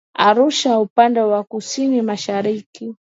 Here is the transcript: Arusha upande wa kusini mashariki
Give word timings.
Arusha 0.17 0.79
upande 0.79 1.19
wa 1.21 1.43
kusini 1.43 2.01
mashariki 2.01 2.95